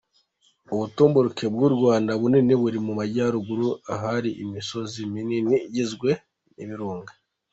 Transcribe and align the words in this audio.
Ubutumburuke 0.73 1.45
bw’u 1.53 1.71
Rwanda 1.75 2.11
bunini 2.21 2.53
buri 2.61 2.79
mu 2.85 2.93
Majyaruguru 2.99 3.67
ahari 3.93 4.29
imisozi 4.43 4.99
minini 5.13 5.55
igizwe 5.67 6.09
n’ibirunga. 6.55 7.11